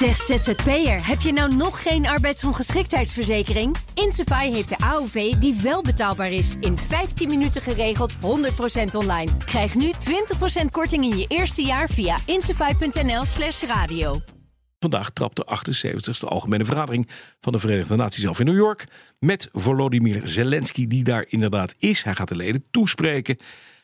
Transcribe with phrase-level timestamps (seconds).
[0.00, 3.76] Zeg ZZP'er, heb je nou nog geen arbeidsongeschiktheidsverzekering?
[3.94, 6.54] Insafai heeft de AOV die wel betaalbaar is.
[6.60, 8.18] In 15 minuten geregeld, 100%
[8.92, 9.30] online.
[9.44, 9.92] Krijg nu
[10.62, 14.20] 20% korting in je eerste jaar via insafai.nl slash radio.
[14.78, 17.08] Vandaag trapt de 78e Algemene Vergadering
[17.40, 18.84] van de Verenigde Naties af in New York.
[19.18, 22.02] Met Volodymyr Zelensky, die daar inderdaad is.
[22.02, 23.36] Hij gaat de leden toespreken.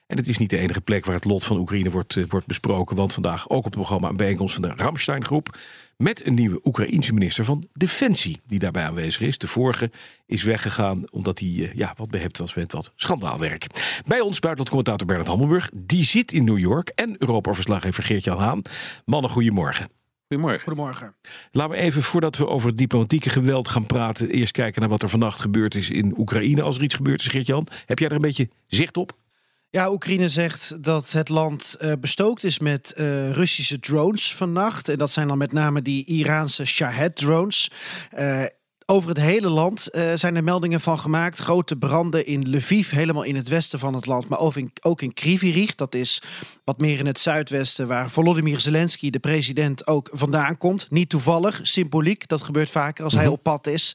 [0.06, 2.46] En het is niet de enige plek waar het lot van Oekraïne wordt, eh, wordt
[2.46, 2.96] besproken.
[2.96, 5.58] Want vandaag ook op het programma een bijeenkomst van de Ramstein-groep.
[5.96, 9.38] Met een nieuwe Oekraïense minister van Defensie die daarbij aanwezig is.
[9.38, 9.90] De vorige
[10.26, 13.66] is weggegaan omdat hij uh, ja, wat behept was met wat schandaalwerk.
[14.06, 15.70] Bij ons buitenlandcommentator Bernard Hammelburg.
[15.74, 16.88] Die zit in New York.
[16.88, 18.62] En Europa-verslaggever Geert-Jan Haan.
[19.04, 19.88] Mannen, goedemorgen.
[20.28, 20.62] Goedemorgen.
[20.62, 21.14] Goedemorgen.
[21.50, 24.30] Laten we even, voordat we over het diplomatieke geweld gaan praten...
[24.30, 26.62] eerst kijken naar wat er vannacht gebeurd is in Oekraïne.
[26.62, 27.66] Als er iets gebeurd is, Geert-Jan.
[27.86, 29.16] Heb jij er een beetje zicht op?
[29.76, 34.88] Ja, Oekraïne zegt dat het land uh, bestookt is met uh, Russische drones vannacht.
[34.88, 37.70] En dat zijn dan met name die Iraanse Shahed-drones.
[38.18, 38.44] Uh,
[38.86, 41.38] over het hele land uh, zijn er meldingen van gemaakt.
[41.38, 44.28] Grote branden in Lviv, helemaal in het westen van het land.
[44.28, 46.22] Maar ook in, ook in Krivirich, dat is
[46.64, 47.86] wat meer in het zuidwesten...
[47.86, 50.90] waar Volodymyr Zelensky, de president, ook vandaan komt.
[50.90, 52.28] Niet toevallig, symboliek.
[52.28, 53.28] Dat gebeurt vaker als mm -hmm.
[53.28, 53.94] hij op pad is.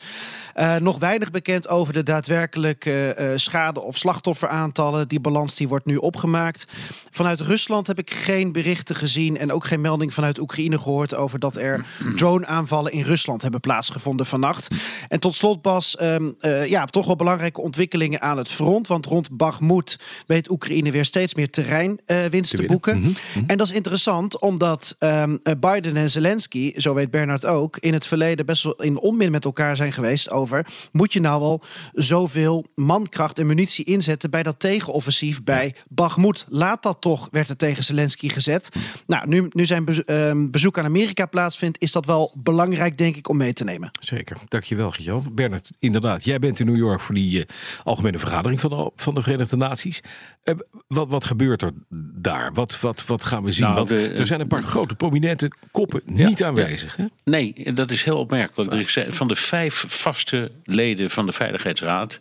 [0.55, 5.07] Uh, nog weinig bekend over de daadwerkelijke uh, schade- of slachtofferaantallen.
[5.07, 6.67] Die balans die wordt nu opgemaakt.
[7.09, 9.37] Vanuit Rusland heb ik geen berichten gezien...
[9.37, 11.15] en ook geen melding vanuit Oekraïne gehoord...
[11.15, 11.85] over dat er
[12.15, 14.79] drone-aanvallen in Rusland hebben plaatsgevonden vannacht.
[15.07, 18.87] En tot slot, Bas, um, uh, ja, toch wel belangrijke ontwikkelingen aan het front.
[18.87, 22.97] Want rond Bakhmut weet Oekraïne weer steeds meer terreinwinst uh, te boeken.
[22.97, 23.43] Mm -hmm.
[23.47, 28.05] En dat is interessant, omdat um, Biden en Zelensky, zo weet Bernard ook, in het
[28.05, 31.61] verleden best wel in onmin met elkaar zijn geweest over: moet je nou wel
[31.93, 36.45] zoveel mankracht en munitie inzetten bij dat tegenoffensief bij Bakhmut?
[36.49, 38.69] Laat dat toch, werd er tegen Zelensky gezet.
[39.07, 43.15] Nou, nu, nu zijn be um, bezoek aan Amerika plaatsvindt, is dat wel belangrijk, denk
[43.15, 43.91] ik, om mee te nemen.
[43.99, 44.37] Zeker.
[44.77, 45.31] Dankjewel, Gio.
[45.31, 47.43] Bernard, inderdaad, jij bent in New York voor die uh,
[47.83, 50.01] algemene vergadering van de, van de Verenigde Naties.
[50.43, 50.55] Uh,
[50.87, 51.71] wat, wat gebeurt er
[52.15, 52.53] daar?
[52.53, 53.63] Wat, wat, wat gaan we zien?
[53.63, 56.95] Nou, Want de, er zijn een paar grote prominente koppen ja, niet aanwezig.
[56.95, 57.05] Hè?
[57.23, 58.73] Nee, dat is heel opmerkelijk.
[58.73, 62.19] Er is, van de vijf vaste leden van de Veiligheidsraad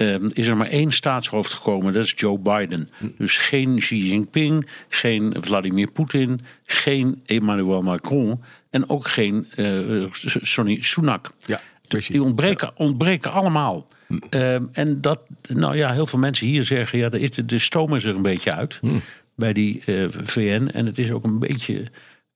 [0.00, 2.88] um, is er maar één staatshoofd gekomen, dat is Joe Biden.
[3.18, 10.82] Dus geen Xi Jinping, geen Vladimir Poetin, geen Emmanuel Macron en ook geen uh, Sonny
[10.82, 11.30] Sunak.
[11.46, 11.60] Ja.
[11.88, 13.86] Die ontbreken, ontbreken allemaal.
[14.30, 18.04] Um, en dat, nou ja, heel veel mensen hier zeggen, ja, de, de stoom is
[18.04, 19.00] er een beetje uit hmm.
[19.34, 20.68] bij die uh, VN.
[20.72, 21.84] En het is ook een beetje,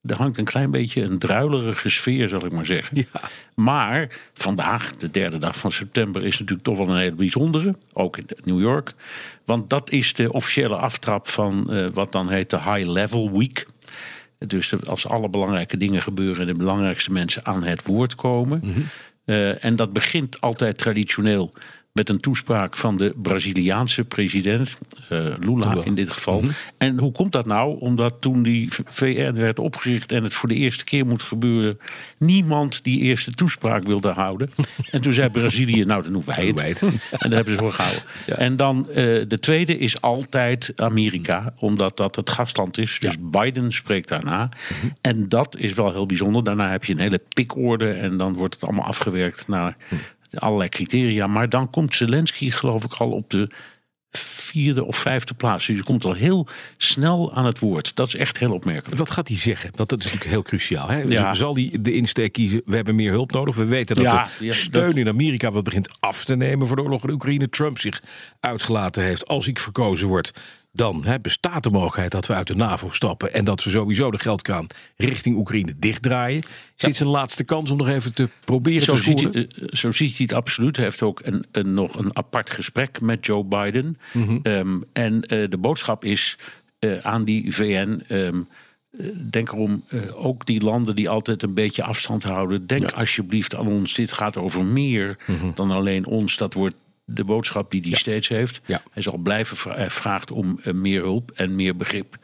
[0.01, 2.97] er hangt een klein beetje een druilerige sfeer, zal ik maar zeggen.
[2.97, 3.29] Ja.
[3.55, 7.75] Maar vandaag, de derde dag van september, is natuurlijk toch wel een hele bijzondere.
[7.93, 8.93] Ook in New York.
[9.45, 13.67] Want dat is de officiële aftrap van uh, wat dan heet de High Level Week.
[14.37, 18.59] Dus als alle belangrijke dingen gebeuren en de belangrijkste mensen aan het woord komen.
[18.63, 18.85] Mm -hmm.
[19.25, 21.53] Uh, en dat begint altijd traditioneel
[21.93, 24.77] met een toespraak van de Braziliaanse president,
[25.11, 26.39] uh, Lula, Lula in dit geval.
[26.39, 26.53] Mm -hmm.
[26.77, 27.79] En hoe komt dat nou?
[27.79, 31.79] Omdat toen die VN werd opgericht en het voor de eerste keer moet gebeuren,
[32.17, 34.51] niemand die eerste toespraak wilde houden.
[34.91, 36.61] en toen zei Brazilië, nou dan doen wij het.
[36.61, 36.81] het.
[37.21, 38.03] en dat hebben ze voor gehouden.
[38.25, 38.35] Ja.
[38.35, 38.95] En dan uh,
[39.27, 42.99] de tweede is altijd Amerika, omdat dat het gastland is.
[42.99, 43.41] Dus ja.
[43.41, 44.43] Biden spreekt daarna.
[44.43, 44.95] Mm -hmm.
[45.01, 46.43] En dat is wel heel bijzonder.
[46.43, 49.77] Daarna heb je een hele pikorde en dan wordt het allemaal afgewerkt naar
[50.39, 51.27] allerlei criteria.
[51.27, 53.49] Maar dan komt Zelensky, geloof ik, al op de
[54.17, 55.65] vierde of vijfde plaats.
[55.65, 57.95] Dus je komt al heel snel aan het woord.
[57.95, 58.97] Dat is echt heel opmerkelijk.
[58.97, 59.69] Wat gaat hij zeggen?
[59.75, 60.87] Want dat is natuurlijk heel cruciaal.
[60.87, 61.01] Hè?
[61.01, 61.33] Ja.
[61.33, 62.61] Zal hij de insteek kiezen?
[62.65, 63.55] We hebben meer hulp nodig.
[63.55, 64.95] We weten dat ja, de steun dat...
[64.95, 67.49] in Amerika wat begint af te nemen voor de oorlog in Oekraïne.
[67.49, 68.01] Trump zich
[68.39, 69.27] uitgelaten heeft.
[69.27, 70.33] Als ik verkozen word,
[70.75, 74.11] dan hè, bestaat de mogelijkheid dat we uit de NAVO stappen en dat we sowieso
[74.11, 76.39] de geldkraan richting Oekraïne dichtdraaien.
[76.39, 76.45] Is
[76.75, 76.87] ja.
[76.87, 79.31] dit zijn laatste kans om nog even te proberen zo te scoren?
[79.31, 80.75] Ziet hij, zo ziet hij het absoluut.
[80.75, 83.97] Hij heeft ook een, een, nog een apart gesprek met Joe Biden.
[84.13, 84.39] Mm -hmm.
[84.43, 86.37] um, en uh, de boodschap is
[86.79, 88.01] uh, aan die VN.
[88.09, 88.47] Um,
[89.29, 92.67] Denk erom, uh, ook die landen die altijd een beetje afstand houden.
[92.67, 92.95] Denk ja.
[92.95, 93.93] alsjeblieft aan ons.
[93.93, 95.51] Dit gaat over meer mm -hmm.
[95.55, 96.37] dan alleen ons.
[96.37, 97.97] Dat wordt de boodschap die hij ja.
[97.97, 98.61] steeds heeft.
[98.65, 98.83] Ja.
[98.91, 102.17] Hij zal blijven vra vraagt om uh, meer hulp en meer begrip.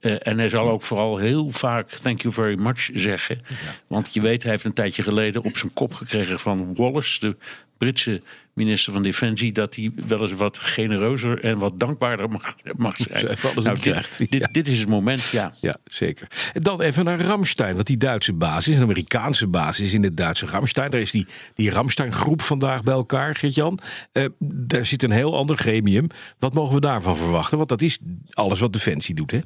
[0.00, 3.42] Uh, en hij zal ook vooral heel vaak thank you very much zeggen.
[3.48, 3.54] Ja.
[3.86, 7.36] Want je weet, hij heeft een tijdje geleden op zijn kop gekregen van Wallace, de
[7.78, 8.22] Britse
[8.54, 13.36] minister van Defensie dat hij wel eens wat genereuzer en wat dankbaarder mag, mag zijn.
[13.54, 14.48] Nou, dit, dit, ja.
[14.52, 15.54] dit is het moment, ja.
[15.60, 16.26] Ja, zeker.
[16.52, 17.74] En dan even naar Ramstein.
[17.74, 20.90] Want die Duitse basis, een Amerikaanse basis in het Duitse Ramstein.
[20.90, 23.78] Daar is die, die Ramstein-groep vandaag bij elkaar, Gert-Jan.
[24.12, 26.06] Eh, daar zit een heel ander gremium.
[26.38, 27.56] Wat mogen we daarvan verwachten?
[27.56, 27.98] Want dat is
[28.30, 29.40] alles wat Defensie doet, hè?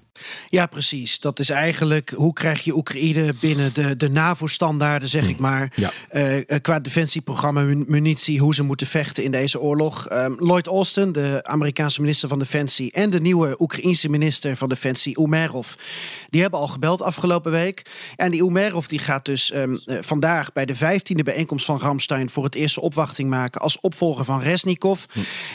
[0.46, 1.20] Ja, precies.
[1.20, 5.72] Dat is eigenlijk hoe krijg je Oekraïne binnen de, de NAVO-standaarden, zeg ik maar.
[5.74, 5.90] Ja.
[6.08, 10.06] Eh, eh, qua defensieprogramma, mun- munitie, hoe ze moeten vechten in deze oorlog.
[10.06, 15.20] Ehm, Lloyd Austin, de Amerikaanse minister van Defensie, en de nieuwe Oekraïense minister van Defensie,
[15.20, 15.68] Umerov,
[16.30, 17.82] die hebben al gebeld afgelopen week.
[18.16, 22.30] En die Umerov die gaat dus ehm, eh, vandaag bij de 15e bijeenkomst van Ramstein
[22.30, 25.04] voor het eerste opwachting maken als opvolger van Resnikov.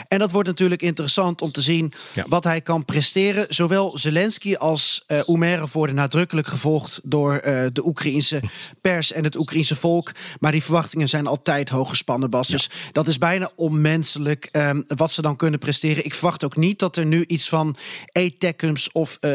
[0.08, 2.24] En dat wordt natuurlijk interessant om te zien Ja.
[2.28, 3.46] wat hij kan presteren.
[3.48, 8.40] Zowel Zelensky als eh Umerov worden nadrukkelijk gevolgd door eh, de Oekraïnse
[8.80, 10.12] pers en het Oekraïense volk.
[10.40, 12.48] Maar die verwachtingen zijn altijd hoog gespannen, Bas.
[12.48, 16.04] Dus dat is bijna onmenselijk ehm, wat ze dan kunnen presteren.
[16.04, 17.76] Ik verwacht ook niet dat er nu iets van
[18.12, 19.30] ATACMS of eh,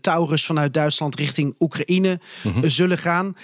[0.00, 3.36] Taurus vanuit Duitsland richting Oekraïne eh, zullen gaan.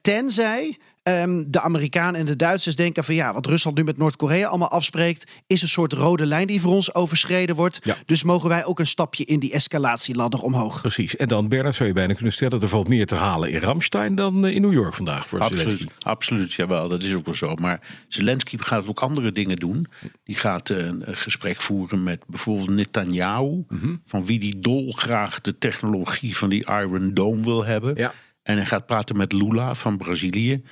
[0.00, 4.48] Tenzij ehm, de Amerikanen en de Duitsers denken van ja, wat Rusland nu met Noord-Korea
[4.48, 7.78] allemaal afspreekt, is een soort rode lijn die voor ons overschreden wordt.
[7.82, 7.96] Ja.
[8.06, 10.80] Dus mogen wij ook een stapje in die escalatieladder omhoog.
[10.80, 11.16] Precies.
[11.16, 12.60] En dan, Bernard, zou je bijna kunnen stellen...
[12.60, 15.70] er valt meer te halen in Ramstein dan eh, in New York vandaag voor Zelensky.
[15.70, 17.54] Absoluut, absoluut, jawel, dat is ook wel zo.
[17.54, 19.86] Maar Zelensky gaat ook andere dingen doen.
[20.24, 23.96] Die gaat eh, een, een gesprek voeren met bijvoorbeeld Netanyahu, Mhm.
[24.06, 27.94] van wie die dolgraag de technologie van die Iron Dome wil hebben.
[27.96, 28.12] Ja.
[28.42, 30.62] En hij gaat praten met Lula van Brazilië.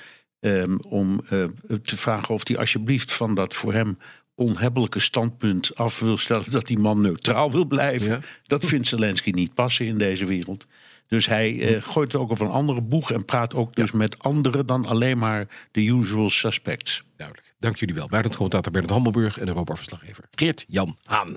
[0.40, 1.44] Ehm, om eh,
[1.82, 3.98] te vragen of hij alsjeblieft van dat voor hem
[4.34, 8.10] onhebbelijke standpunt af wil stellen dat die man neutraal wil blijven.
[8.10, 8.20] Ja.
[8.46, 10.66] Dat vindt Zelensky niet passen in deze wereld.
[11.06, 14.66] Dus hij eh, gooit ook op een andere boeg en praat ook dus met anderen
[14.66, 17.04] dan alleen maar de usual suspects.
[17.16, 17.54] Duidelijk.
[17.58, 18.08] Dank jullie wel.
[18.08, 21.36] Buitenlandcommentator Bernard Hammelburg en Europa-verslaggever Geert-Jan Haan.